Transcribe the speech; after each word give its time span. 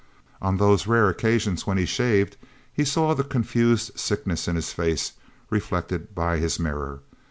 On 0.41 0.57
those 0.57 0.87
rare 0.87 1.09
occasions 1.09 1.67
when 1.67 1.77
he 1.77 1.85
shaved, 1.85 2.35
he 2.73 2.83
saw 2.83 3.13
the 3.13 3.23
confused 3.23 3.91
sickness 3.99 4.47
in 4.47 4.55
his 4.55 4.73
face, 4.73 5.11
reflected 5.51 6.15
by 6.15 6.37
his 6.37 6.59
mirror. 6.59 7.01